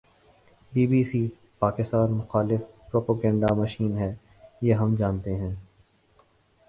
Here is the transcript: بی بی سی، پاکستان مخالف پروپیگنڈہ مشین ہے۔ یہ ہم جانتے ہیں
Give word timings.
بی 0.73 0.83
بی 0.87 1.03
سی، 1.03 1.21
پاکستان 1.59 2.11
مخالف 2.11 2.61
پروپیگنڈہ 2.91 3.53
مشین 3.53 3.97
ہے۔ 3.97 4.13
یہ 4.61 4.73
ہم 4.73 4.95
جانتے 4.95 5.35
ہیں 5.35 5.53